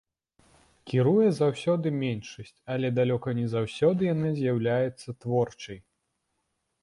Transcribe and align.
Кіруе 0.91 1.25
заўсёды 1.39 1.87
меншасць, 2.03 2.55
але 2.75 2.87
далёка 2.99 3.29
не 3.39 3.47
заўсёды 3.55 4.01
яна 4.13 4.29
з'яўляецца 4.39 5.09
творчай. 5.25 5.79